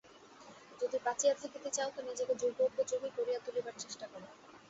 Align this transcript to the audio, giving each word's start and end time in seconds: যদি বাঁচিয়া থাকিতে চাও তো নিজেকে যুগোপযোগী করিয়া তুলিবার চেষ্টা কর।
যদি 0.81 0.97
বাঁচিয়া 1.05 1.33
থাকিতে 1.41 1.69
চাও 1.73 1.89
তো 1.95 1.99
নিজেকে 2.01 2.33
যুগোপযোগী 2.41 3.09
করিয়া 3.17 3.39
তুলিবার 3.45 3.75
চেষ্টা 3.79 4.05
কর। 4.07 4.21